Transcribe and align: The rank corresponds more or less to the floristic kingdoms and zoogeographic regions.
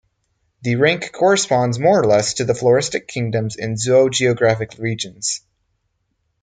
The 0.63 0.77
rank 0.77 1.11
corresponds 1.11 1.77
more 1.77 1.99
or 2.01 2.07
less 2.07 2.33
to 2.33 2.43
the 2.43 2.53
floristic 2.55 3.07
kingdoms 3.07 3.55
and 3.55 3.77
zoogeographic 3.77 4.79
regions. 4.79 5.41